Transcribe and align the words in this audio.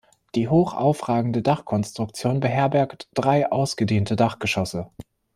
Die 0.33 0.47
hoch 0.49 0.73
aufragende 0.73 1.43
Dachkonstruktion 1.43 2.39
beherbergt 2.39 3.07
drei 3.13 3.51
ausgedehnte 3.51 4.15
Dachgeschosse. 4.15 4.89